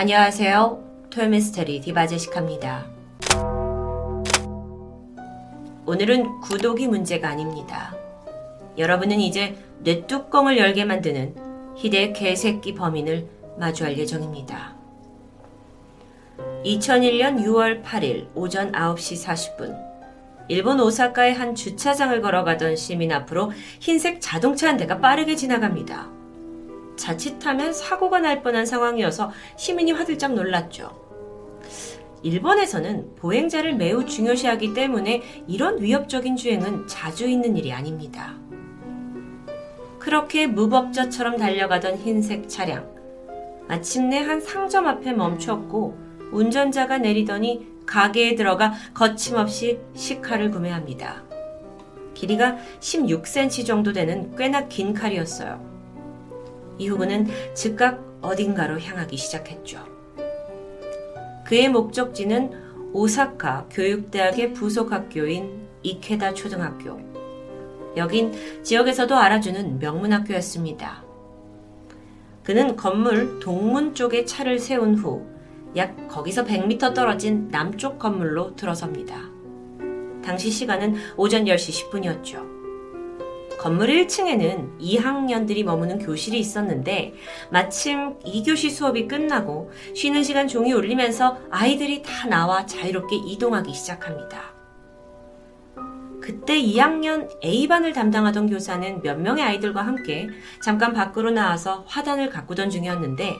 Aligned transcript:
안녕하세요. 0.00 0.82
토요미스테리 1.10 1.82
디바제시카입니다. 1.82 2.86
오늘은 5.84 6.40
구독이 6.40 6.88
문제가 6.88 7.28
아닙니다. 7.28 7.94
여러분은 8.78 9.20
이제 9.20 9.58
뇌뚜껑을 9.80 10.56
열게 10.56 10.86
만드는 10.86 11.34
희대 11.76 12.14
개새끼 12.14 12.72
범인을 12.72 13.28
마주할 13.58 13.98
예정입니다. 13.98 14.74
2001년 16.64 17.44
6월 17.44 17.84
8일 17.84 18.28
오전 18.34 18.72
9시 18.72 19.22
40분 19.58 19.78
일본 20.48 20.80
오사카의 20.80 21.34
한 21.34 21.54
주차장을 21.54 22.18
걸어가던 22.22 22.74
시민 22.76 23.12
앞으로 23.12 23.52
흰색 23.80 24.22
자동차 24.22 24.68
한 24.68 24.78
대가 24.78 24.98
빠르게 24.98 25.36
지나갑니다. 25.36 26.19
자칫하면 27.00 27.72
사고가 27.72 28.20
날 28.20 28.42
뻔한 28.42 28.66
상황이어서 28.66 29.30
시민이 29.56 29.92
화들짝 29.92 30.34
놀랐죠. 30.34 30.90
일본에서는 32.22 33.14
보행자를 33.16 33.74
매우 33.74 34.04
중요시하기 34.04 34.74
때문에 34.74 35.22
이런 35.48 35.80
위협적인 35.80 36.36
주행은 36.36 36.86
자주 36.86 37.26
있는 37.26 37.56
일이 37.56 37.72
아닙니다. 37.72 38.34
그렇게 39.98 40.46
무법자처럼 40.46 41.38
달려가던 41.38 41.96
흰색 41.96 42.48
차량. 42.48 42.86
마침내 43.66 44.18
한 44.18 44.40
상점 44.40 44.86
앞에 44.86 45.12
멈췄고 45.12 45.96
운전자가 46.32 46.98
내리더니 46.98 47.66
가게에 47.86 48.34
들어가 48.34 48.74
거침없이 48.92 49.80
식칼을 49.94 50.50
구매합니다. 50.50 51.24
길이가 52.12 52.58
16cm 52.80 53.64
정도 53.64 53.92
되는 53.94 54.36
꽤나 54.36 54.68
긴 54.68 54.92
칼이었어요. 54.92 55.79
이후부는 56.80 57.28
즉각 57.54 58.02
어딘가로 58.22 58.80
향하기 58.80 59.16
시작했죠. 59.16 59.84
그의 61.44 61.68
목적지는 61.68 62.50
오사카 62.92 63.66
교육대학의 63.70 64.52
부속 64.52 64.92
학교인 64.92 65.68
이케다 65.82 66.34
초등학교. 66.34 67.00
여긴 67.96 68.32
지역에서도 68.62 69.16
알아주는 69.16 69.78
명문학교였습니다. 69.78 71.04
그는 72.42 72.76
건물 72.76 73.38
동문 73.40 73.94
쪽에 73.94 74.24
차를 74.24 74.58
세운 74.58 74.94
후 74.96 75.30
약 75.76 76.08
거기서 76.08 76.44
100m 76.44 76.94
떨어진 76.94 77.48
남쪽 77.48 77.98
건물로 77.98 78.56
들어섭니다. 78.56 79.30
당시 80.24 80.50
시간은 80.50 80.96
오전 81.16 81.44
10시 81.44 81.90
10분이었죠. 81.90 82.49
건물 83.60 83.88
1층에는 83.88 84.80
2학년들이 84.80 85.64
머무는 85.64 85.98
교실이 85.98 86.38
있었는데 86.38 87.12
마침 87.50 88.18
2교시 88.20 88.70
수업이 88.70 89.06
끝나고 89.06 89.70
쉬는 89.94 90.22
시간 90.22 90.48
종이 90.48 90.72
울리면서 90.72 91.36
아이들이 91.50 92.00
다 92.00 92.26
나와 92.26 92.64
자유롭게 92.64 93.16
이동하기 93.16 93.74
시작합니다. 93.74 94.54
그때 96.22 96.58
2학년 96.58 97.28
A반을 97.44 97.92
담당하던 97.92 98.48
교사는 98.48 99.02
몇 99.02 99.20
명의 99.20 99.44
아이들과 99.44 99.82
함께 99.82 100.30
잠깐 100.62 100.94
밖으로 100.94 101.30
나와서 101.30 101.84
화단을 101.86 102.30
가꾸던 102.30 102.70
중이었는데 102.70 103.36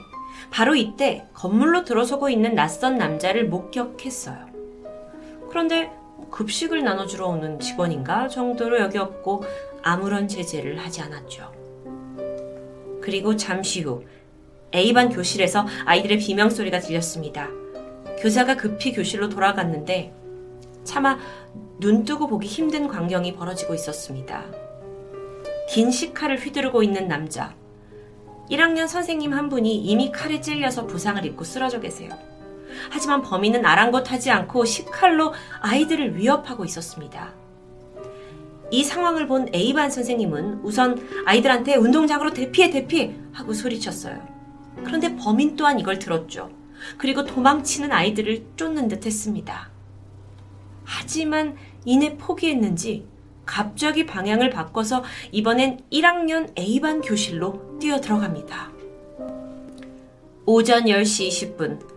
바로 0.51 0.75
이때 0.75 1.25
건물로 1.33 1.83
들어서고 1.83 2.29
있는 2.29 2.53
낯선 2.53 2.95
남자를 2.95 3.47
목격했어요. 3.47 4.45
그런데 5.49 5.91
급식을 6.29 6.83
나눠주러 6.83 7.27
오는 7.27 7.59
직원인가 7.59 8.27
정도로 8.27 8.79
여겼고 8.79 9.43
아무런 9.83 10.27
제재를 10.27 10.77
하지 10.79 11.01
않았죠. 11.01 11.51
그리고 13.01 13.35
잠시 13.35 13.81
후 13.81 14.03
A반 14.73 15.09
교실에서 15.09 15.65
아이들의 15.85 16.19
비명소리가 16.19 16.79
들렸습니다. 16.79 17.49
교사가 18.21 18.55
급히 18.55 18.93
교실로 18.93 19.29
돌아갔는데 19.29 20.13
차마 20.83 21.17
눈 21.79 22.05
뜨고 22.05 22.27
보기 22.27 22.47
힘든 22.47 22.87
광경이 22.87 23.33
벌어지고 23.35 23.73
있었습니다. 23.73 24.45
긴 25.69 25.89
식칼을 25.89 26.37
휘두르고 26.37 26.83
있는 26.83 27.07
남자. 27.07 27.55
1학년 28.49 28.87
선생님 28.87 29.33
한 29.33 29.49
분이 29.49 29.75
이미 29.77 30.11
칼에 30.11 30.41
찔려서 30.41 30.85
부상을 30.85 31.25
입고 31.25 31.43
쓰러져 31.43 31.79
계세요. 31.79 32.09
하지만 32.89 33.21
범인은 33.21 33.65
아랑곳하지 33.65 34.31
않고 34.31 34.65
식칼로 34.65 35.33
아이들을 35.61 36.17
위협하고 36.17 36.65
있었습니다. 36.65 37.33
이 38.71 38.83
상황을 38.83 39.27
본 39.27 39.53
A반 39.53 39.91
선생님은 39.91 40.61
우선 40.63 41.05
아이들한테 41.25 41.75
운동장으로 41.75 42.31
대피해 42.31 42.69
대피해 42.69 43.13
하고 43.33 43.53
소리쳤어요. 43.53 44.25
그런데 44.83 45.15
범인 45.17 45.55
또한 45.57 45.79
이걸 45.79 45.99
들었죠. 45.99 46.49
그리고 46.97 47.25
도망치는 47.25 47.91
아이들을 47.91 48.45
쫓는 48.55 48.87
듯 48.87 49.05
했습니다. 49.05 49.69
하지만 50.85 51.57
이내 51.85 52.17
포기했는지 52.17 53.05
갑자기 53.45 54.05
방향을 54.05 54.49
바꿔서 54.49 55.03
이번엔 55.31 55.81
1학년 55.91 56.57
A반 56.57 57.01
교실로 57.01 57.77
뛰어 57.79 57.99
들어갑니다. 57.99 58.71
오전 60.45 60.85
10시 60.85 61.57
20분 61.57 61.90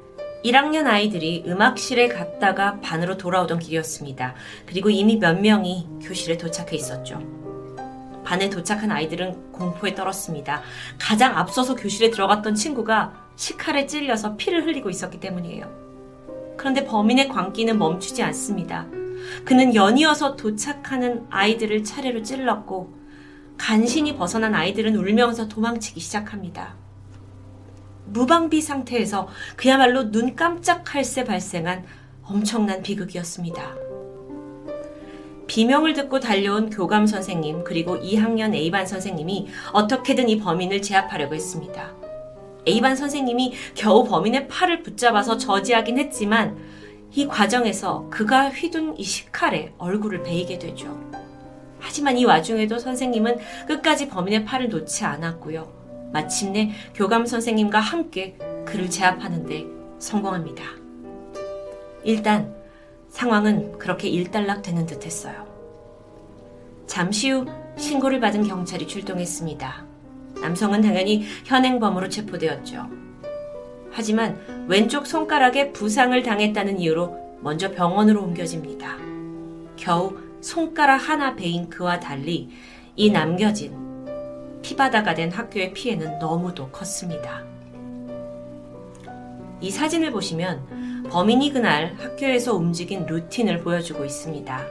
1학년 0.45 0.87
아이들이 0.87 1.43
음악실에 1.47 2.09
갔다가 2.09 2.79
반으로 2.81 3.17
돌아오던 3.17 3.61
길이었습니다. 3.61 4.35
그리고 4.67 4.91
이미 4.91 5.17
몇 5.17 5.41
명이 5.41 5.89
교실에 6.03 6.37
도착해 6.37 6.77
있었죠. 6.77 7.19
반에 8.25 8.51
도착한 8.51 8.91
아이들은 8.91 9.53
공포에 9.53 9.95
떨었습니다. 9.95 10.63
가장 10.99 11.37
앞서서 11.37 11.75
교실에 11.75 12.11
들어갔던 12.11 12.55
친구가 12.55 13.15
식칼에 13.37 13.87
찔려서 13.87 14.37
피를 14.37 14.67
흘리고 14.67 14.91
있었기 14.91 15.19
때문이에요. 15.19 16.55
그런데 16.59 16.85
범인의 16.85 17.29
광기는 17.29 17.79
멈추지 17.79 18.23
않습니다. 18.23 18.87
그는 19.45 19.75
연이어서 19.75 20.37
도착하는 20.37 21.27
아이들을 21.31 21.85
차례로 21.85 22.23
찔렀고 22.23 22.93
간신히 23.57 24.17
벗어난 24.17 24.55
아이들은 24.55 24.95
울면서 24.95 25.49
도망치기 25.49 26.01
시작합니다. 26.01 26.84
무방비 28.07 28.61
상태에서 28.61 29.29
그야말로 29.57 30.11
눈 30.11 30.37
깜짝할 30.37 31.05
새 31.05 31.25
발생한 31.25 31.85
엄청난 32.23 32.83
비극이었습니다. 32.83 33.75
비명을 35.47 35.93
듣고 35.93 36.21
달려온 36.21 36.71
교감 36.71 37.07
선생님 37.07 37.65
그리고 37.65 37.99
2학년 38.01 38.55
A반 38.55 38.87
선생님이 38.87 39.49
어떻게든 39.73 40.29
이 40.29 40.39
범인을 40.39 40.81
제압하려고 40.81 41.35
했습니다. 41.35 41.93
A반 42.67 42.97
선생님이 42.97 43.53
겨우 43.75 44.05
범인의 44.05 44.49
팔을 44.49 44.83
붙잡아서 44.83 45.37
저지하긴 45.37 45.99
했지만 45.99 46.57
이 47.13 47.27
과정에서 47.27 48.09
그가 48.11 48.49
휘둔 48.49 48.97
이 48.99 49.05
식칼에 49.05 49.75
얼굴을 49.79 50.23
베이게 50.23 50.59
되죠. 50.59 50.99
하지만 51.79 52.17
이 52.17 52.25
와중에도 52.25 52.79
선생님은 52.79 53.39
끝까지 53.69 54.09
범인의 54.09 54.47
팔을 54.47 54.71
놓지 54.71 55.05
않았고요. 55.05 55.84
마침내 56.15 56.71
교감 56.95 57.27
선생님과 57.27 57.81
함께 57.81 58.39
그를 58.65 58.89
제압하는데 58.89 59.67
성공합니다. 59.99 60.63
일단 62.05 62.55
상황은 63.09 63.79
그렇게 63.79 64.09
일단락 64.09 64.63
되는 64.63 64.87
듯 64.87 65.05
했어요. 65.05 65.45
잠시 66.87 67.31
후 67.31 67.45
신고를 67.77 68.21
받은 68.21 68.47
경찰이 68.47 68.87
출동했습니다. 68.87 69.87
남성은 70.41 70.83
당연히 70.83 71.25
현행범으로 71.47 72.09
체포되었죠. 72.09 72.89
하지만 73.91 74.39
왼쪽 74.69 75.09
손가락에 75.09 75.73
부상을 75.73 76.23
당했다는 76.23 76.79
이유로 76.79 77.39
먼저 77.41 77.73
병원으로 77.73 78.23
옮겨집니다. 78.23 78.99
겨우 79.77 80.17
손가락 80.41 81.09
하나 81.09 81.35
베인 81.35 81.69
그와 81.69 81.99
달리 81.99 82.51
이 82.95 83.11
남겨진 83.11 83.84
피바다가 84.65 85.15
된 85.15 85.31
학교의 85.31 85.75
피해는 85.75 86.19
너무도 86.19 86.71
컸습니다. 86.71 87.45
이 89.61 89.71
사진을 89.71 90.11
보시면 90.11 91.05
범인이 91.11 91.53
그날 91.53 91.95
학교에서 91.99 92.57
움직인 92.57 93.05
루틴을 93.05 93.61
보여주고 93.61 94.05
있습니다. 94.05 94.67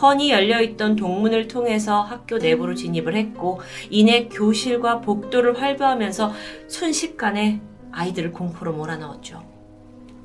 훤히 0.00 0.30
열려있던 0.30 0.96
동문을 0.96 1.46
통해서 1.48 2.00
학교 2.00 2.38
내부로 2.38 2.74
진입을 2.74 3.14
했고 3.14 3.60
이내 3.90 4.28
교실과 4.28 5.00
복도를 5.02 5.60
활보하면서 5.60 6.32
순식간에 6.66 7.60
아이들을 7.92 8.32
공포로 8.32 8.72
몰아넣었죠. 8.72 9.42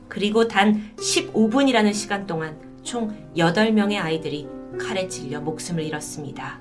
그리고 0.07 0.47
단 0.47 0.91
15분이라는 0.97 1.94
시간 1.94 2.25
동안 2.25 2.57
총 2.83 3.15
8명의 3.35 4.01
아이들이 4.01 4.47
칼에 4.79 5.07
찔려 5.07 5.39
목숨을 5.41 5.83
잃었습니다. 5.83 6.60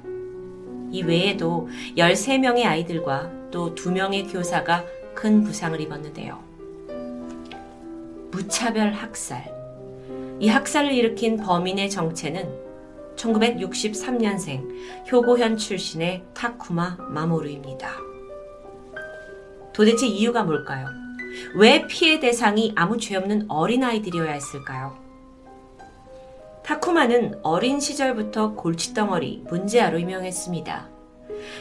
이 0.91 1.03
외에도 1.03 1.69
13명의 1.97 2.65
아이들과 2.65 3.31
또 3.51 3.75
2명의 3.75 4.31
교사가 4.31 4.85
큰 5.15 5.43
부상을 5.43 5.81
입었는데요. 5.81 6.39
무차별 8.31 8.93
학살. 8.93 9.53
이 10.41 10.49
학살을 10.49 10.93
일으킨 10.93 11.37
범인의 11.37 11.91
정체는 11.91 12.49
1963년생 13.17 15.11
효고현 15.11 15.57
출신의 15.57 16.23
타쿠마 16.33 16.97
마모루입니다. 17.11 17.91
도대체 19.73 20.07
이유가 20.07 20.43
뭘까요? 20.43 20.89
왜 21.55 21.87
피해 21.87 22.19
대상이 22.19 22.73
아무 22.75 22.99
죄 22.99 23.17
없는 23.17 23.47
어린아이들이어야 23.49 24.33
했을까요? 24.33 25.10
타쿠마는 26.71 27.41
어린 27.43 27.81
시절부터 27.81 28.55
골칫덩어리, 28.55 29.43
문제아로 29.49 30.01
유명했습니다. 30.01 30.89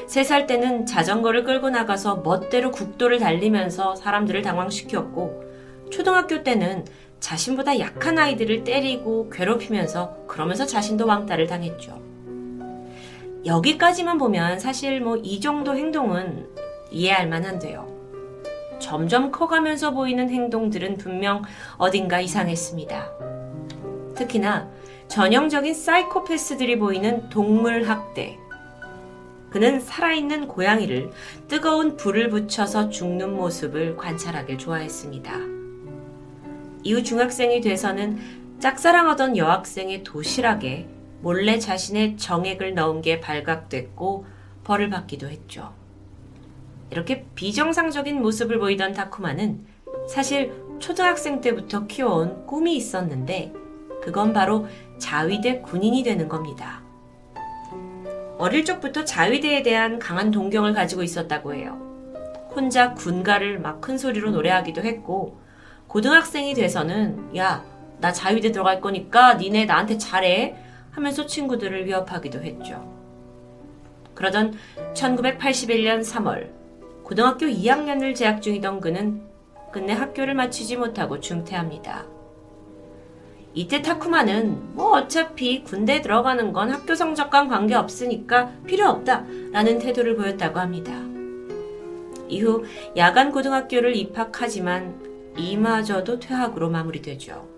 3살 0.07 0.45
때는 0.45 0.85
자전거를 0.85 1.45
끌고 1.45 1.71
나가서 1.71 2.17
멋대로 2.17 2.69
국도를 2.69 3.17
달리면서 3.17 3.95
사람들을 3.95 4.43
당황시켰고, 4.43 5.45
초등학교 5.89 6.43
때는 6.43 6.85
자신보다 7.19 7.79
약한 7.79 8.19
아이들을 8.19 8.63
때리고 8.63 9.31
괴롭히면서 9.31 10.27
그러면서 10.27 10.67
자신도 10.67 11.07
왕따를 11.07 11.47
당했죠. 11.47 11.99
여기까지만 13.47 14.19
보면 14.19 14.59
사실 14.59 15.01
뭐 15.01 15.17
이 15.23 15.39
정도 15.39 15.75
행동은 15.75 16.45
이해할 16.91 17.27
만한데요. 17.27 17.87
점점 18.77 19.31
커가면서 19.31 19.89
보이는 19.89 20.29
행동들은 20.29 20.97
분명 20.97 21.41
어딘가 21.79 22.21
이상했습니다. 22.21 23.11
특히나 24.13 24.69
전형적인 25.09 25.73
사이코패스들이 25.73 26.77
보이는 26.77 27.27
동물 27.29 27.89
학대. 27.89 28.37
그는 29.49 29.79
살아있는 29.79 30.47
고양이를 30.47 31.09
뜨거운 31.47 31.97
불을 31.97 32.29
붙여서 32.29 32.89
죽는 32.89 33.35
모습을 33.35 33.97
관찰하길 33.97 34.59
좋아했습니다. 34.59 35.33
이후 36.83 37.01
중학생이 37.01 37.59
돼서는 37.61 38.19
짝사랑하던 38.59 39.35
여학생의 39.35 40.03
도시락에 40.03 40.87
몰래 41.21 41.57
자신의 41.57 42.17
정액을 42.17 42.75
넣은 42.75 43.01
게 43.01 43.19
발각됐고 43.19 44.27
벌을 44.63 44.91
받기도 44.91 45.27
했죠. 45.27 45.73
이렇게 46.91 47.25
비정상적인 47.33 48.21
모습을 48.21 48.59
보이던 48.59 48.93
타쿠마는 48.93 49.65
사실 50.07 50.53
초등학생 50.77 51.41
때부터 51.41 51.87
키워온 51.87 52.45
꿈이 52.45 52.75
있었는데 52.75 53.58
그건 54.01 54.33
바로 54.33 54.67
자위대 54.97 55.61
군인이 55.61 56.03
되는 56.03 56.27
겁니다. 56.27 56.81
어릴 58.37 58.63
적부터 58.63 59.03
자위대에 59.05 59.63
대한 59.63 59.99
강한 59.99 60.31
동경을 60.31 60.73
가지고 60.73 61.03
있었다고 61.03 61.53
해요. 61.53 61.77
혼자 62.55 62.93
군가를 62.93 63.59
막 63.59 63.81
큰 63.81 63.97
소리로 63.97 64.31
노래하기도 64.31 64.81
했고 64.81 65.39
고등학생이 65.87 66.53
돼서는 66.53 67.35
야, 67.37 67.63
나 67.99 68.11
자위대 68.13 68.51
들어갈 68.51 68.79
거니까 68.81 69.33
니네 69.35 69.65
나한테 69.65 69.97
잘해 69.97 70.55
하면서 70.91 71.25
친구들을 71.25 71.85
위협하기도 71.85 72.41
했죠. 72.41 72.87
그러던 74.15 74.53
1981년 74.93 76.01
3월 76.01 76.49
고등학교 77.03 77.45
2학년을 77.45 78.15
재학 78.15 78.41
중이던 78.41 78.79
그는 78.81 79.21
끝내 79.71 79.93
학교를 79.93 80.33
마치지 80.33 80.77
못하고 80.77 81.19
중퇴합니다. 81.19 82.05
이때 83.59 83.81
타쿠마는 83.81 84.73
뭐 84.73 84.93
어차피 84.93 85.65
군대 85.65 85.99
들어가는 85.99 86.53
건 86.53 86.69
학교 86.69 86.95
성적과 86.95 87.49
관계없으니까 87.49 88.53
필요 88.65 88.87
없다 88.87 89.25
라는 89.51 89.79
태도를 89.79 90.15
보였다고 90.15 90.59
합니다. 90.59 90.93
이후 92.29 92.63
야간 92.95 93.33
고등학교를 93.33 93.97
입학하지만 93.97 94.95
이마저도 95.37 96.19
퇴학으로 96.19 96.69
마무리되죠. 96.69 97.49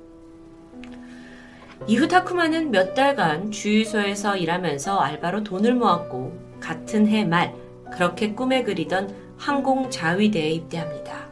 이후 1.86 2.07
타쿠마는 2.07 2.71
몇 2.71 2.95
달간 2.95 3.51
주유소에서 3.51 4.38
일하면서 4.38 4.98
알바로 4.98 5.44
돈을 5.44 5.75
모았고 5.75 6.36
같은 6.59 7.07
해 7.07 7.24
말 7.24 7.53
그렇게 7.94 8.33
꿈에 8.33 8.63
그리던 8.63 9.15
항공자위대에 9.38 10.50
입대합니다. 10.50 11.27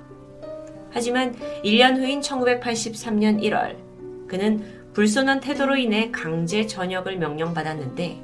하지만 0.91 1.33
1년 1.63 1.97
후인 1.97 2.21
1983년 2.21 3.41
1월 3.41 3.88
그는 4.29 4.63
불손한 4.93 5.41
태도로 5.41 5.75
인해 5.75 6.11
강제 6.11 6.65
전역을 6.65 7.17
명령받았는데 7.17 8.21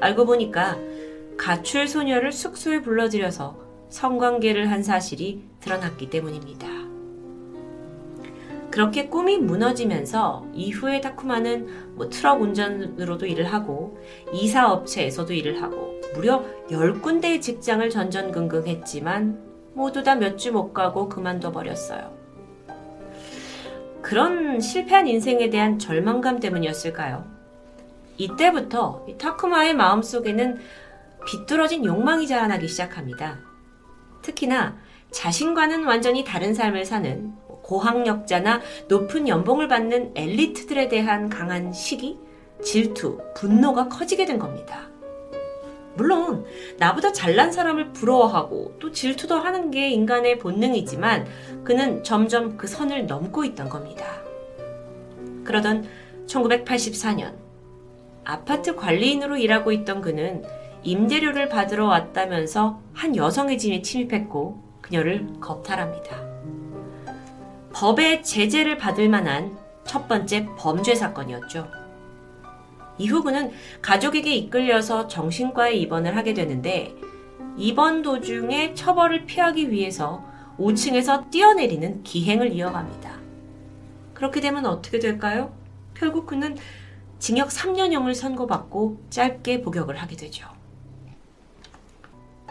알고 0.00 0.24
보니까 0.26 0.78
가출 1.36 1.86
소녀를 1.86 2.32
숙소에 2.32 2.80
불러들여서 2.82 3.58
성관계를 3.90 4.70
한 4.70 4.82
사실이 4.82 5.42
드러났기 5.60 6.10
때문입니다. 6.10 6.66
그렇게 8.70 9.08
꿈이 9.08 9.38
무너지면서 9.38 10.46
이후에 10.52 11.00
타쿠마는 11.00 11.94
뭐 11.96 12.08
트럭 12.10 12.42
운전으로도 12.42 13.26
일을 13.26 13.52
하고 13.52 13.98
이사 14.32 14.70
업체에서도 14.70 15.32
일을 15.32 15.62
하고 15.62 16.00
무려 16.14 16.44
10군데의 16.70 17.40
직장을 17.40 17.88
전전긍긍했지만 17.90 19.38
모두 19.74 20.02
다 20.02 20.14
몇 20.16 20.36
주 20.36 20.52
못 20.52 20.72
가고 20.72 21.08
그만둬 21.08 21.50
버렸어요. 21.52 22.17
그런 24.08 24.58
실패한 24.58 25.06
인생에 25.06 25.50
대한 25.50 25.78
절망감 25.78 26.40
때문이었을까요? 26.40 27.26
이때부터 28.16 29.06
타쿠마의 29.18 29.74
마음속에는 29.74 30.58
비뚤어진 31.26 31.84
욕망이 31.84 32.26
자라나기 32.26 32.68
시작합니다. 32.68 33.38
특히나 34.22 34.78
자신과는 35.10 35.84
완전히 35.84 36.24
다른 36.24 36.54
삶을 36.54 36.86
사는 36.86 37.34
고학력자나 37.62 38.62
높은 38.88 39.28
연봉을 39.28 39.68
받는 39.68 40.12
엘리트들에 40.14 40.88
대한 40.88 41.28
강한 41.28 41.70
시기, 41.74 42.18
질투, 42.62 43.20
분노가 43.34 43.88
커지게 43.88 44.24
된 44.24 44.38
겁니다. 44.38 44.88
물론 45.98 46.46
나보다 46.78 47.12
잘난 47.12 47.52
사람을 47.52 47.92
부러워하고 47.92 48.76
또 48.78 48.92
질투도 48.92 49.34
하는 49.34 49.70
게 49.70 49.90
인간의 49.90 50.38
본능이지만 50.38 51.26
그는 51.64 52.02
점점 52.04 52.56
그 52.56 52.66
선을 52.66 53.06
넘고 53.06 53.44
있던 53.44 53.68
겁니다. 53.68 54.06
그러던 55.44 55.86
1984년 56.26 57.34
아파트 58.24 58.76
관리인으로 58.76 59.36
일하고 59.36 59.72
있던 59.72 60.00
그는 60.00 60.44
임대료를 60.84 61.48
받으러 61.48 61.86
왔다면서 61.86 62.80
한 62.94 63.16
여성의 63.16 63.58
집에 63.58 63.82
침입했고 63.82 64.62
그녀를 64.80 65.26
겁탈합니다. 65.40 66.16
법의 67.72 68.22
제재를 68.22 68.78
받을 68.78 69.08
만한 69.08 69.58
첫 69.84 70.06
번째 70.06 70.46
범죄 70.56 70.94
사건이었죠. 70.94 71.77
이후 72.98 73.22
그는 73.22 73.52
가족에게 73.80 74.34
이끌려서 74.34 75.08
정신과에 75.08 75.74
입원을 75.74 76.16
하게 76.16 76.34
되는데 76.34 76.94
입원 77.56 78.02
도중에 78.02 78.74
처벌을 78.74 79.24
피하기 79.26 79.70
위해서 79.70 80.24
5층에서 80.58 81.30
뛰어내리는 81.30 82.02
기행을 82.02 82.52
이어갑니다. 82.52 83.18
그렇게 84.14 84.40
되면 84.40 84.66
어떻게 84.66 84.98
될까요? 84.98 85.54
결국 85.94 86.26
그는 86.26 86.56
징역 87.18 87.48
3년형을 87.48 88.14
선고받고 88.14 89.06
짧게 89.10 89.62
복역을 89.62 89.96
하게 89.96 90.16
되죠. 90.16 90.48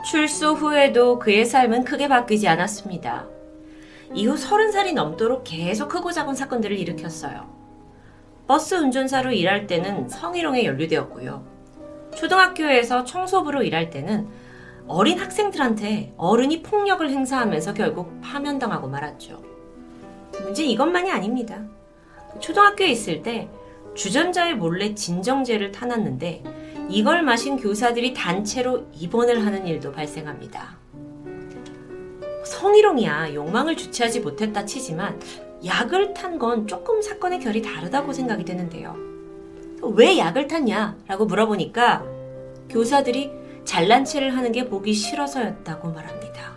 출소 0.09 0.53
후에도 0.53 1.19
그의 1.19 1.45
삶은 1.45 1.83
크게 1.83 2.07
바뀌지 2.07 2.47
않았습니다. 2.47 3.27
이후 4.13 4.35
30살이 4.35 4.93
넘도록 4.93 5.43
계속 5.43 5.89
크고 5.89 6.11
작은 6.11 6.35
사건들을 6.35 6.77
일으켰어요. 6.77 7.56
버스 8.47 8.75
운전사로 8.75 9.31
일할 9.31 9.67
때는 9.67 10.07
성희롱에 10.07 10.63
연루되었고요. 10.63 11.45
초등학교에서 12.15 13.03
청소부로 13.03 13.61
일할 13.61 13.89
때는 13.89 14.27
어린 14.87 15.19
학생들한테 15.19 16.13
어른이 16.15 16.63
폭력을 16.63 17.07
행사하면서 17.09 17.73
결국 17.73 18.19
파면당하고 18.21 18.87
말았죠. 18.87 19.43
문제 20.43 20.63
이것만이 20.63 21.11
아닙니다. 21.11 21.61
초등학교에 22.39 22.87
있을 22.87 23.21
때 23.21 23.49
주전자에 23.95 24.53
몰래 24.53 24.95
진정제를 24.95 25.73
타놨는데 25.73 26.43
이걸 26.89 27.23
마신 27.23 27.57
교사들이 27.57 28.13
단체로 28.13 28.87
입원을 28.93 29.45
하는 29.45 29.67
일도 29.67 29.91
발생합니다. 29.91 30.77
성희롱이야 32.45 33.33
욕망을 33.33 33.75
주체하지 33.75 34.21
못했다 34.21 34.63
치지만 34.63 35.19
약을 35.65 36.13
탄 36.13 36.37
건 36.37 36.67
조금 36.67 37.01
사건의 37.01 37.39
결이 37.39 37.61
다르다고 37.61 38.13
생각이 38.13 38.45
되는데요. 38.45 38.95
왜 39.81 40.17
약을 40.17 40.47
탔냐? 40.47 40.97
라고 41.07 41.25
물어보니까 41.25 42.03
교사들이 42.69 43.31
잘난 43.65 44.05
체를 44.05 44.35
하는 44.37 44.51
게 44.51 44.65
보기 44.67 44.93
싫어서였다고 44.93 45.91
말합니다. 45.91 46.53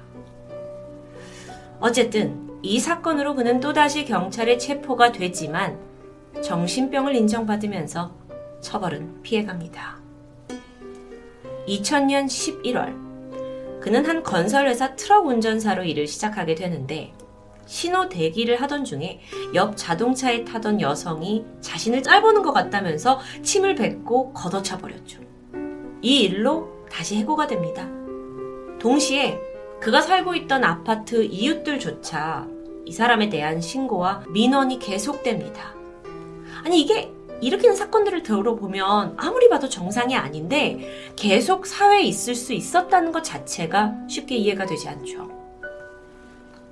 어쨌든 1.80 2.50
이 2.62 2.78
사건으로 2.78 3.35
그는 3.35 3.59
또다시 3.61 4.04
경찰에 4.04 4.59
체포가 4.59 5.12
되지만 5.12 5.78
정신병을 6.42 7.14
인정받으면서 7.16 8.12
처벌은 8.61 9.23
피해갑니다. 9.23 9.99
2000년 11.66 12.26
11월 12.26 13.80
그는 13.80 14.04
한 14.04 14.23
건설회사 14.23 14.95
트럭 14.95 15.26
운전사로 15.26 15.85
일을 15.85 16.07
시작하게 16.07 16.54
되는데 16.54 17.14
신호 17.70 18.08
대기를 18.08 18.60
하던 18.62 18.84
중에 18.84 19.20
옆 19.54 19.76
자동차에 19.76 20.44
타던 20.44 20.80
여성이 20.80 21.44
자신을 21.60 22.02
짤보는 22.02 22.42
것 22.42 22.52
같다면서 22.52 23.20
침을 23.44 23.76
뱉고 23.76 24.32
걷어차 24.32 24.76
버렸죠. 24.78 25.20
이 26.02 26.22
일로 26.22 26.68
다시 26.90 27.14
해고가 27.18 27.46
됩니다. 27.46 27.88
동시에 28.80 29.40
그가 29.78 30.00
살고 30.00 30.34
있던 30.34 30.64
아파트 30.64 31.22
이웃들조차 31.22 32.48
이 32.86 32.92
사람에 32.92 33.28
대한 33.28 33.60
신고와 33.60 34.24
민원이 34.30 34.80
계속됩니다. 34.80 35.72
아니 36.64 36.80
이게 36.80 37.12
일으키는 37.40 37.76
사건들을 37.76 38.24
들어보면 38.24 39.14
아무리 39.16 39.48
봐도 39.48 39.68
정상이 39.68 40.16
아닌데 40.16 41.12
계속 41.14 41.66
사회에 41.66 42.02
있을 42.02 42.34
수 42.34 42.52
있었다는 42.52 43.12
것 43.12 43.22
자체가 43.22 43.94
쉽게 44.08 44.34
이해가 44.34 44.66
되지 44.66 44.88
않죠. 44.88 45.39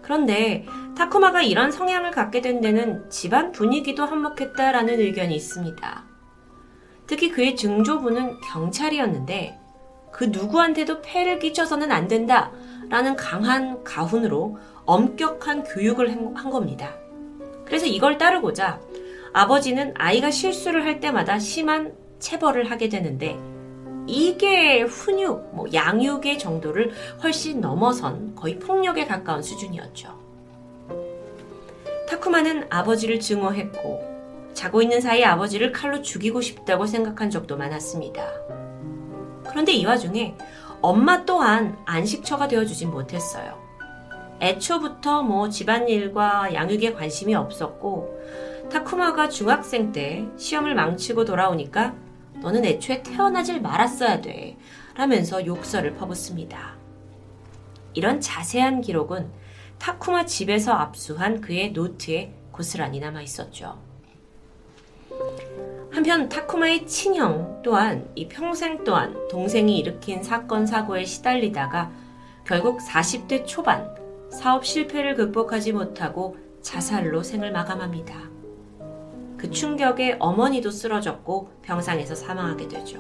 그런데 0.09 0.65
타쿠마가 0.97 1.43
이런 1.43 1.71
성향을 1.71 2.13
갖게 2.13 2.41
된 2.41 2.63
데는 2.63 3.11
집안 3.11 3.53
분위기도 3.53 4.07
한몫했다라는 4.07 5.01
의견이 5.01 5.37
있습니다. 5.37 6.05
특히 7.07 7.29
그의 7.29 7.55
증조부는 7.55 8.41
경찰이었는데 8.41 9.59
그 10.11 10.25
누구한테도 10.25 11.03
폐를 11.03 11.39
끼쳐서는 11.39 11.93
안 11.93 12.09
된다 12.09 12.51
라는 12.89 13.17
강한 13.17 13.85
가훈으로 13.85 14.57
엄격한 14.87 15.65
교육을 15.65 16.11
한 16.35 16.49
겁니다. 16.49 16.95
그래서 17.67 17.85
이걸 17.85 18.17
따르고자 18.17 18.81
아버지는 19.35 19.93
아이가 19.95 20.31
실수를 20.31 20.87
할 20.87 21.01
때마다 21.01 21.39
심한 21.39 21.93
체벌을 22.19 22.71
하게 22.71 22.89
되는데 22.89 23.39
이게 24.09 24.81
훈육, 24.81 25.55
뭐 25.55 25.67
양육의 25.73 26.39
정도를 26.39 26.93
훨씬 27.23 27.61
넘어선 27.61 28.35
거의 28.35 28.59
폭력에 28.59 29.07
가까운 29.07 29.43
수준이었죠. 29.43 30.19
타쿠마는 32.09 32.69
아버지를 32.71 33.21
증오했고 33.21 34.09
자고 34.55 34.81
있는 34.81 35.03
사이 35.03 35.23
아버지를 35.23 35.73
칼로 35.73 36.01
죽이고 36.01 36.41
싶다고 36.41 36.87
생각한 36.87 37.29
적도 37.29 37.59
많았습니다. 37.59 38.25
그런데 39.47 39.73
이 39.73 39.85
와중에 39.85 40.35
엄마 40.81 41.27
또한 41.27 41.77
안식처가 41.85 42.49
되어주진 42.49 42.91
못했어요. 42.91 43.59
애초부터 44.41 45.23
뭐 45.23 45.51
집안일과 45.51 46.55
양육에 46.55 46.95
관심이 46.95 47.35
없었고 47.35 48.19
타쿠마가 48.73 49.29
중학생 49.29 49.93
때 49.93 50.27
시험을 50.39 50.75
망치고 50.75 51.27
돌아오니까 51.27 52.08
너는 52.41 52.65
애초에 52.65 53.03
태어나질 53.03 53.61
말았어야 53.61 54.21
돼. 54.21 54.57
라면서 54.95 55.45
욕설을 55.45 55.95
퍼붓습니다. 55.95 56.77
이런 57.95 58.21
자세한 58.21 58.81
기록은 58.81 59.31
타쿠마 59.79 60.27
집에서 60.27 60.73
압수한 60.73 61.41
그의 61.41 61.73
노트에 61.73 62.33
고스란히 62.53 63.01
남아 63.01 63.23
있었죠. 63.23 63.79
한편 65.91 66.29
타쿠마의 66.29 66.87
친형 66.87 67.63
또한 67.65 68.11
이 68.15 68.29
평생 68.29 68.85
동안 68.85 69.17
동생이 69.29 69.79
일으킨 69.79 70.23
사건 70.23 70.67
사고에 70.67 71.05
시달리다가 71.05 71.91
결국 72.47 72.81
40대 72.81 73.47
초반 73.47 73.89
사업 74.31 74.67
실패를 74.67 75.15
극복하지 75.17 75.73
못하고 75.73 76.37
자살로 76.63 77.23
생을 77.23 77.53
마감합니다. 77.53 78.38
그 79.39 79.51
충격에 79.51 80.17
어머니도 80.19 80.71
쓰러졌고 80.71 81.49
병상에서 81.63 82.15
사망하게 82.15 82.69
되죠. 82.69 82.99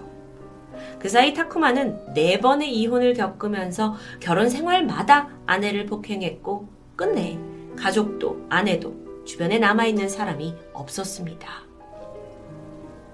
그 0.99 1.09
사이 1.09 1.35
타쿠마는 1.35 2.15
네 2.15 2.41
번의 2.41 2.75
이혼을 2.75 3.15
겪으면서 3.15 3.97
결혼 4.21 4.49
생활마다 4.49 5.29
아내를 5.47 5.87
폭행했고 5.87 6.69
끝내 6.97 7.39
가족도 7.77 8.47
아내도 8.49 9.25
주변에 9.25 9.59
남아있는 9.59 10.09
사람이 10.09 10.55
없었습니다. 10.73 11.49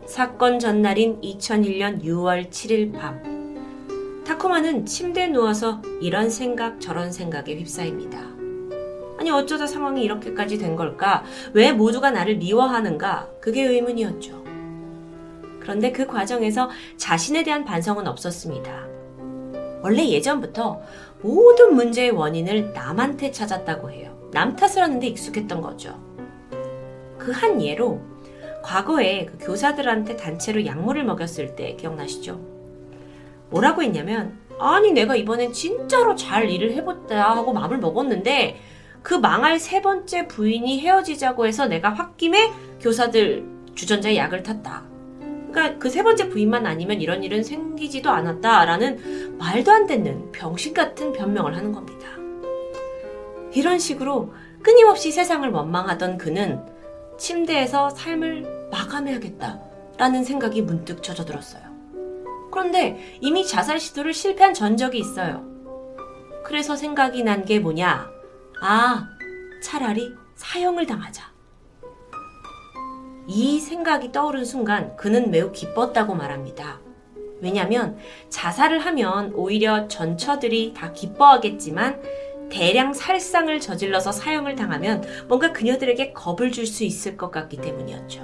사건 0.06 0.58
전날인 0.58 1.20
2001년 1.22 2.02
6월 2.02 2.50
7일 2.50 2.92
밤 2.92 4.22
타코마는 4.24 4.86
침대에 4.86 5.28
누워서 5.28 5.82
이런 6.00 6.30
생각 6.30 6.80
저런 6.80 7.10
생각에 7.12 7.56
휩싸입니다. 7.56 8.33
아니 9.24 9.30
어쩌다 9.30 9.66
상황이 9.66 10.04
이렇게까지 10.04 10.58
된 10.58 10.76
걸까? 10.76 11.24
왜 11.54 11.72
모두가 11.72 12.10
나를 12.10 12.36
미워하는가? 12.36 13.26
그게 13.40 13.62
의문이었죠. 13.62 14.44
그런데 15.60 15.92
그 15.92 16.06
과정에서 16.06 16.68
자신에 16.98 17.42
대한 17.42 17.64
반성은 17.64 18.06
없었습니다. 18.06 18.84
원래 19.82 20.06
예전부터 20.06 20.82
모든 21.22 21.74
문제의 21.74 22.10
원인을 22.10 22.74
남한테 22.74 23.30
찾았다고 23.30 23.92
해요. 23.92 24.14
남 24.30 24.56
탓을 24.56 24.82
하는데 24.82 25.06
익숙했던 25.06 25.62
거죠. 25.62 25.98
그 27.16 27.32
한 27.32 27.62
예로 27.62 28.02
과거에 28.62 29.24
그 29.24 29.38
교사들한테 29.38 30.16
단체로 30.16 30.66
약물을 30.66 31.02
먹였을 31.04 31.56
때 31.56 31.76
기억나시죠? 31.76 32.38
뭐라고 33.48 33.82
했냐면 33.82 34.38
아니 34.58 34.92
내가 34.92 35.16
이번엔 35.16 35.54
진짜로 35.54 36.14
잘 36.14 36.50
일을 36.50 36.74
해봤다 36.74 37.36
하고 37.36 37.54
마음을 37.54 37.78
먹었는데 37.78 38.60
그 39.04 39.12
망할 39.14 39.60
세 39.60 39.82
번째 39.82 40.26
부인이 40.26 40.80
헤어지자고 40.80 41.46
해서 41.46 41.66
내가 41.66 41.90
홧김에 41.90 42.50
교사들 42.80 43.44
주전자에 43.74 44.16
약을 44.16 44.42
탔다. 44.42 44.82
그러니까 45.52 45.78
그 45.78 45.88
세 45.90 46.02
번째 46.02 46.30
부인만 46.30 46.66
아니면 46.66 47.00
이런 47.02 47.22
일은 47.22 47.44
생기지도 47.44 48.10
않았다라는 48.10 49.36
말도 49.38 49.70
안 49.70 49.86
되는 49.86 50.32
병신 50.32 50.72
같은 50.74 51.12
변명을 51.12 51.54
하는 51.54 51.70
겁니다. 51.70 52.08
이런 53.52 53.78
식으로 53.78 54.32
끊임없이 54.62 55.12
세상을 55.12 55.48
원망하던 55.50 56.16
그는 56.16 56.60
침대에서 57.18 57.90
삶을 57.90 58.68
마감해야겠다라는 58.72 60.24
생각이 60.24 60.62
문득 60.62 61.02
젖어들었어요. 61.02 61.62
그런데 62.50 62.98
이미 63.20 63.46
자살 63.46 63.78
시도를 63.78 64.14
실패한 64.14 64.54
전적이 64.54 64.98
있어요. 64.98 65.44
그래서 66.44 66.74
생각이 66.74 67.22
난 67.22 67.44
게 67.44 67.58
뭐냐? 67.60 68.13
아, 68.66 69.06
차라리 69.62 70.14
사형을 70.36 70.86
당하자. 70.86 71.22
이 73.26 73.60
생각이 73.60 74.10
떠오른 74.10 74.46
순간 74.46 74.96
그는 74.96 75.30
매우 75.30 75.52
기뻤다고 75.52 76.14
말합니다. 76.14 76.80
왜냐하면 77.42 77.98
자살을 78.30 78.78
하면 78.78 79.34
오히려 79.34 79.86
전처들이 79.86 80.72
다 80.74 80.92
기뻐하겠지만 80.92 82.00
대량 82.50 82.94
살상을 82.94 83.60
저질러서 83.60 84.12
사형을 84.12 84.56
당하면 84.56 85.04
뭔가 85.28 85.52
그녀들에게 85.52 86.14
겁을 86.14 86.50
줄 86.50 86.66
수 86.66 86.84
있을 86.84 87.18
것 87.18 87.30
같기 87.30 87.58
때문이었죠. 87.58 88.22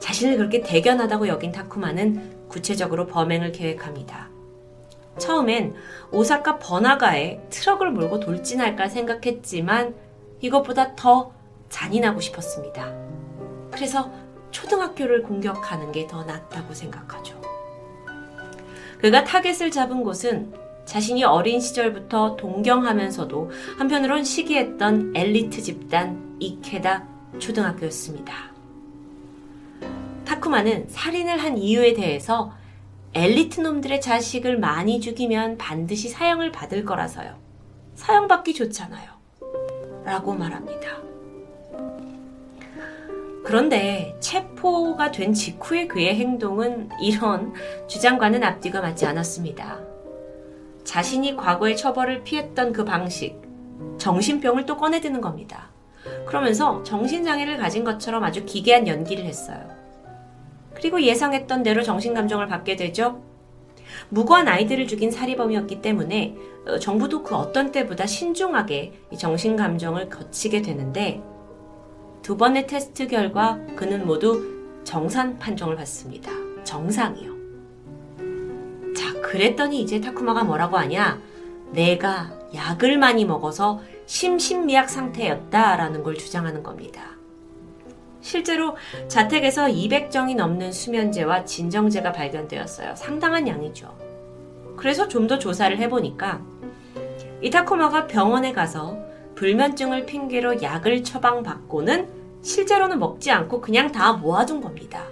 자신을 0.00 0.36
그렇게 0.36 0.62
대견하다고 0.62 1.28
여긴 1.28 1.52
타쿠마는 1.52 2.48
구체적으로 2.48 3.06
범행을 3.06 3.52
계획합니다. 3.52 4.30
처음엔 5.18 5.74
오사카 6.10 6.58
번화가에 6.58 7.40
트럭을 7.50 7.90
몰고 7.90 8.20
돌진할까 8.20 8.88
생각했지만 8.88 9.94
이것보다 10.40 10.94
더 10.94 11.32
잔인하고 11.68 12.20
싶었습니다. 12.20 12.92
그래서 13.70 14.10
초등학교를 14.50 15.22
공격하는 15.22 15.92
게 15.92 16.06
더 16.06 16.24
낫다고 16.24 16.72
생각하죠. 16.72 17.38
그가 19.00 19.24
타겟을 19.24 19.70
잡은 19.70 20.02
곳은 20.02 20.52
자신이 20.84 21.22
어린 21.22 21.60
시절부터 21.60 22.36
동경하면서도 22.36 23.50
한편으론 23.78 24.24
시기했던 24.24 25.12
엘리트 25.14 25.60
집단 25.62 26.36
이케다 26.40 27.04
초등학교였습니다. 27.38 28.34
타쿠마는 30.24 30.86
살인을 30.88 31.38
한 31.38 31.58
이유에 31.58 31.92
대해서 31.92 32.52
엘리트 33.14 33.60
놈들의 33.60 34.00
자식을 34.00 34.58
많이 34.58 35.00
죽이면 35.00 35.58
반드시 35.58 36.08
사형을 36.08 36.52
받을 36.52 36.84
거라서요. 36.84 37.36
사형받기 37.94 38.54
좋잖아요. 38.54 39.10
라고 40.04 40.34
말합니다. 40.34 40.98
그런데 43.44 44.14
체포가 44.20 45.10
된 45.10 45.32
직후의 45.32 45.88
그의 45.88 46.16
행동은 46.16 46.90
이런 47.00 47.54
주장과는 47.86 48.44
앞뒤가 48.44 48.82
맞지 48.82 49.06
않았습니다. 49.06 49.80
자신이 50.84 51.34
과거의 51.36 51.76
처벌을 51.76 52.24
피했던 52.24 52.72
그 52.72 52.84
방식, 52.84 53.40
정신병을 53.96 54.66
또 54.66 54.76
꺼내드는 54.76 55.20
겁니다. 55.20 55.70
그러면서 56.26 56.82
정신장애를 56.82 57.56
가진 57.56 57.84
것처럼 57.84 58.22
아주 58.22 58.44
기괴한 58.44 58.86
연기를 58.86 59.24
했어요. 59.24 59.77
그리고 60.78 61.02
예상했던 61.02 61.62
대로 61.62 61.82
정신감정을 61.82 62.46
받게 62.46 62.76
되죠. 62.76 63.22
무고한 64.08 64.48
아이들을 64.48 64.86
죽인 64.86 65.10
살인범이었기 65.10 65.82
때문에 65.82 66.36
어, 66.66 66.78
정부도 66.78 67.22
그 67.22 67.34
어떤 67.34 67.72
때보다 67.72 68.06
신중하게 68.06 68.94
정신감정을 69.18 70.08
거치게 70.08 70.62
되는데 70.62 71.22
두 72.22 72.36
번의 72.36 72.66
테스트 72.66 73.06
결과 73.06 73.58
그는 73.76 74.06
모두 74.06 74.82
정산 74.84 75.38
판정을 75.38 75.76
받습니다. 75.76 76.30
정상이요. 76.64 77.38
그랬더니 79.28 79.82
이제 79.82 80.00
타쿠마가 80.00 80.44
뭐라고 80.44 80.78
하냐? 80.78 81.20
내가 81.72 82.32
약을 82.54 82.96
많이 82.96 83.26
먹어서 83.26 83.80
심신미약 84.06 84.88
상태였다라는 84.88 86.02
걸 86.02 86.14
주장하는 86.14 86.62
겁니다. 86.62 87.17
실제로 88.28 88.76
자택에서 89.08 89.68
200정이 89.68 90.36
넘는 90.36 90.70
수면제와 90.70 91.46
진정제가 91.46 92.12
발견되었어요. 92.12 92.94
상당한 92.94 93.48
양이죠. 93.48 93.96
그래서 94.76 95.08
좀 95.08 95.26
더 95.28 95.38
조사를 95.38 95.76
해보니까 95.78 96.42
이 97.42 97.50
타쿠마가 97.50 98.06
병원에 98.06 98.52
가서 98.52 98.98
불면증을 99.34 100.04
핑계로 100.04 100.62
약을 100.62 101.04
처방받고는 101.04 102.08
실제로는 102.42 102.98
먹지 102.98 103.30
않고 103.30 103.62
그냥 103.62 103.92
다 103.92 104.12
모아둔 104.12 104.60
겁니다. 104.60 105.04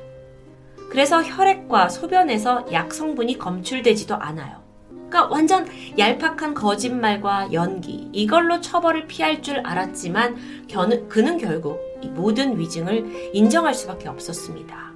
그래서 0.91 1.23
혈액과 1.23 1.89
소변에서 1.89 2.67
약 2.73 2.93
성분이 2.93 3.39
검출되지도 3.39 4.15
않아요. 4.15 4.63
그러니까 4.91 5.27
완전 5.27 5.67
얄팍한 5.99 6.53
거짓말과 6.55 7.53
연기 7.55 8.11
이걸로 8.13 8.61
처벌을 8.61 9.07
피할 9.07 9.41
줄 9.43 9.61
알았지만 9.61 10.67
그는 11.09 11.39
결국 11.39 11.86
모든 12.11 12.59
위증을 12.59 13.31
인정할 13.35 13.75
수밖에 13.75 14.09
없었습니다. 14.09 14.93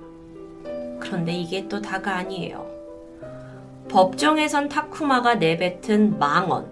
그런데 1.01 1.33
이게 1.33 1.67
또 1.69 1.81
다가 1.81 2.17
아니에요. 2.17 2.69
법정에선 3.89 4.69
타쿠마가 4.69 5.37
내뱉은 5.37 6.19
망언. 6.19 6.71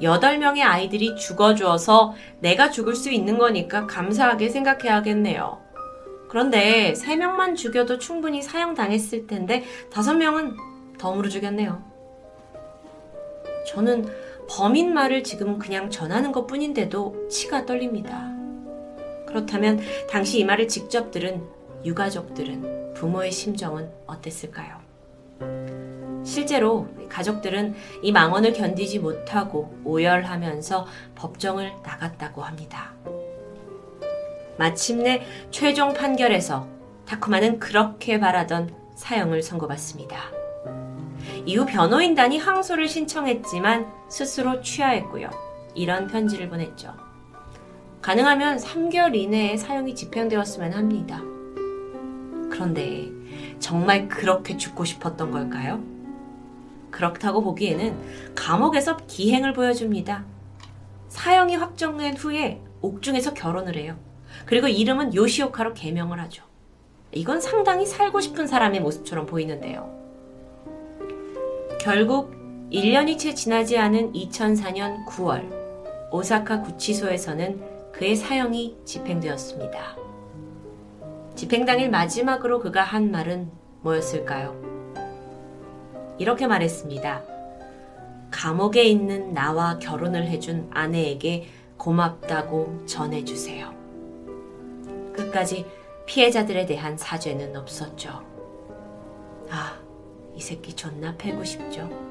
8명의 0.00 0.62
아이들이 0.62 1.16
죽어주어서 1.16 2.14
내가 2.38 2.70
죽을 2.70 2.94
수 2.94 3.10
있는 3.10 3.36
거니까 3.36 3.86
감사하게 3.86 4.48
생각해야겠네요. 4.48 5.58
그런데 6.28 6.92
3명만 6.92 7.56
죽여도 7.56 7.98
충분히 7.98 8.42
사형당했을 8.42 9.26
텐데 9.26 9.64
5명은 9.90 10.54
덤으로 10.98 11.28
죽였네요. 11.28 11.82
저는 13.66 14.06
범인 14.48 14.94
말을 14.94 15.24
지금 15.24 15.58
그냥 15.58 15.90
전하는 15.90 16.32
것 16.32 16.46
뿐인데도 16.46 17.28
치가 17.28 17.66
떨립니다. 17.66 18.37
그렇다면 19.28 19.80
당시 20.10 20.38
이 20.38 20.44
말을 20.44 20.68
직접 20.68 21.10
들은 21.10 21.42
유가족들은 21.84 22.94
부모의 22.94 23.30
심정은 23.30 23.90
어땠을까요? 24.06 24.78
실제로 26.24 26.88
가족들은 27.08 27.74
이 28.02 28.10
망언을 28.10 28.52
견디지 28.52 28.98
못하고 28.98 29.72
오열하면서 29.84 30.86
법정을 31.14 31.72
나갔다고 31.82 32.42
합니다. 32.42 32.92
마침내 34.58 35.22
최종 35.50 35.94
판결에서 35.94 36.66
타쿠마는 37.06 37.60
그렇게 37.60 38.18
바라던 38.18 38.74
사형을 38.96 39.42
선고받습니다. 39.42 40.18
이후 41.46 41.64
변호인단이 41.64 42.38
항소를 42.38 42.88
신청했지만 42.88 43.86
스스로 44.10 44.60
취하했고요. 44.60 45.30
이런 45.74 46.08
편지를 46.08 46.48
보냈죠. 46.48 47.07
가능하면 48.08 48.56
3개월 48.56 49.14
이내에 49.14 49.58
사형이 49.58 49.94
집행되었으면 49.94 50.72
합니다. 50.72 51.20
그런데 52.50 53.10
정말 53.58 54.08
그렇게 54.08 54.56
죽고 54.56 54.86
싶었던 54.86 55.30
걸까요? 55.30 55.82
그렇다고 56.90 57.42
보기에는 57.42 58.34
감옥에서 58.34 58.96
기행을 58.96 59.52
보여줍니다. 59.52 60.24
사형이 61.08 61.56
확정된 61.56 62.16
후에 62.16 62.62
옥중에서 62.80 63.34
결혼을 63.34 63.76
해요. 63.76 63.98
그리고 64.46 64.68
이름은 64.68 65.14
요시오카로 65.14 65.74
개명을 65.74 66.18
하죠. 66.20 66.44
이건 67.12 67.42
상당히 67.42 67.84
살고 67.84 68.22
싶은 68.22 68.46
사람의 68.46 68.80
모습처럼 68.80 69.26
보이는데요. 69.26 69.86
결국 71.78 72.32
1년이 72.72 73.18
채 73.18 73.34
지나지 73.34 73.76
않은 73.76 74.14
2004년 74.14 75.04
9월 75.04 75.46
오사카 76.10 76.62
구치소에서는 76.62 77.76
그의 77.98 78.14
사형이 78.14 78.76
집행되었습니다. 78.84 79.96
집행 81.34 81.64
당일 81.64 81.90
마지막으로 81.90 82.60
그가 82.60 82.82
한 82.84 83.10
말은 83.10 83.50
뭐였을까요? 83.80 84.54
이렇게 86.16 86.46
말했습니다. 86.46 87.22
감옥에 88.30 88.84
있는 88.84 89.34
나와 89.34 89.80
결혼을 89.80 90.28
해준 90.28 90.70
아내에게 90.70 91.48
고맙다고 91.76 92.86
전해주세요. 92.86 93.74
끝까지 95.12 95.66
피해자들에 96.06 96.66
대한 96.66 96.96
사죄는 96.96 97.56
없었죠. 97.56 98.22
아, 99.50 99.76
이 100.36 100.40
새끼 100.40 100.72
존나 100.72 101.16
패고 101.16 101.42
싶죠. 101.42 102.07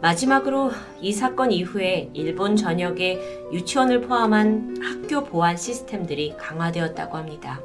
마지막으로 0.00 0.70
이 1.00 1.12
사건 1.12 1.52
이후에 1.52 2.10
일본 2.12 2.54
전역에 2.56 3.48
유치원을 3.52 4.02
포함한 4.02 4.76
학교 4.82 5.24
보안 5.24 5.56
시스템들이 5.56 6.34
강화되었다고 6.36 7.16
합니다. 7.16 7.60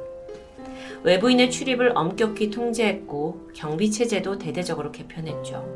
외부인의 1.02 1.50
출입을 1.50 1.92
엄격히 1.94 2.50
통제했고 2.50 3.50
경비 3.54 3.90
체제도 3.90 4.38
대대적으로 4.38 4.92
개편했죠. 4.92 5.66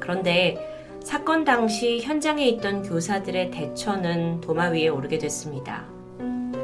그런데 0.00 0.56
사건 1.02 1.44
당시 1.44 2.00
현장에 2.00 2.46
있던 2.48 2.82
교사들의 2.82 3.50
대처는 3.50 4.40
도마 4.40 4.70
위에 4.70 4.88
오르게 4.88 5.18
됐습니다. 5.18 5.84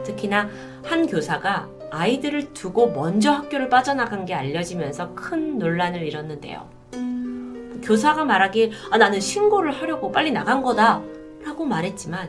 특히나 0.05 0.49
한 0.83 1.07
교사가 1.07 1.69
아이들을 1.91 2.55
두고 2.55 2.93
먼저 2.93 3.31
학교를 3.31 3.69
빠져나간 3.69 4.25
게 4.25 4.33
알려지면서 4.35 5.15
큰 5.15 5.59
논란을 5.59 6.03
일었는데요. 6.07 6.80
교사가 7.83 8.25
말하길 8.25 8.73
아, 8.91 8.99
나는 8.99 9.21
신고를 9.21 9.73
하려고 9.73 10.11
빨리 10.13 10.31
나간 10.31 10.63
거다 10.63 11.03
라고 11.45 11.65
말했지만 11.65 12.29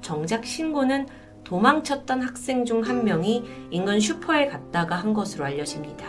정작 0.00 0.44
신고는 0.44 1.06
도망쳤던 1.44 2.22
학생 2.22 2.64
중 2.64 2.82
한 2.82 3.04
명이 3.04 3.44
인근 3.70 3.98
슈퍼에 4.00 4.46
갔다가 4.46 4.96
한 4.96 5.12
것으로 5.14 5.44
알려집니다. 5.44 6.06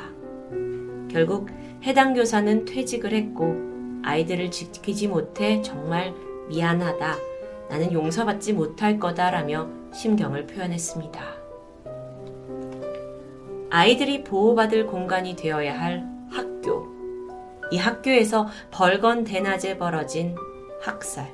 결국 1.10 1.50
해당 1.84 2.13
교사는 2.13 2.65
퇴직을 2.65 3.12
했고 3.13 3.56
아이들을 4.04 4.52
지키지 4.52 5.08
못해 5.08 5.62
정말 5.62 6.13
미안하다. 6.50 7.15
나는 7.70 7.91
용서받지 7.94 8.54
못할 8.54 9.00
거다라며 9.00 9.67
심경을 9.94 10.48
표현했습니다. 10.48 11.22
아이들이 13.70 14.24
보호받을 14.24 14.86
공간이 14.88 15.36
되어야 15.36 15.80
할. 15.80 16.11
이 17.71 17.77
학교에서 17.77 18.47
벌건 18.71 19.23
대낮에 19.23 19.77
벌어진 19.77 20.36
학살. 20.81 21.34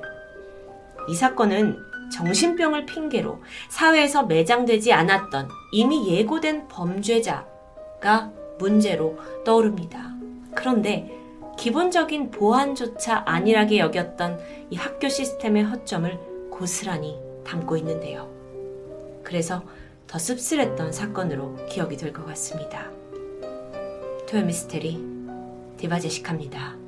이 1.08 1.14
사건은 1.14 1.76
정신병을 2.12 2.86
핑계로 2.86 3.42
사회에서 3.70 4.24
매장되지 4.24 4.92
않았던 4.92 5.48
이미 5.72 6.08
예고된 6.08 6.68
범죄자가 6.68 8.32
문제로 8.58 9.18
떠오릅니다. 9.44 10.12
그런데 10.54 11.14
기본적인 11.58 12.30
보안조차 12.30 13.24
안일하게 13.26 13.78
여겼던 13.78 14.38
이 14.70 14.76
학교 14.76 15.08
시스템의 15.08 15.64
허점을 15.64 16.18
고스란히 16.50 17.18
담고 17.44 17.76
있는데요. 17.78 18.28
그래서 19.22 19.62
더 20.06 20.18
씁쓸했던 20.18 20.92
사건으로 20.92 21.56
기억이 21.68 21.96
될 21.96 22.12
것 22.12 22.24
같습니다. 22.26 22.90
토요미스테리 24.28 25.17
디바제식합니다. 25.78 26.87